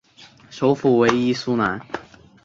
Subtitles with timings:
[0.49, 1.79] 首府为伊苏兰。